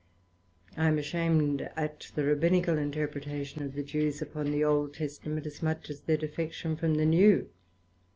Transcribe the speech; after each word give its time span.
I 0.75 0.87
am 0.87 0.97
ashamed 0.97 1.61
at 1.75 2.11
the 2.15 2.23
Rabbinical 2.23 2.75
Interpretation 2.75 3.61
of 3.61 3.75
the 3.75 3.83
Jews, 3.83 4.19
upon 4.19 4.49
the 4.49 4.63
Old 4.63 4.95
Testament, 4.95 5.45
as 5.45 5.61
much 5.61 5.91
as 5.91 6.01
their 6.01 6.17
defection 6.17 6.75
from 6.75 6.95
the 6.95 7.05
New. 7.05 7.51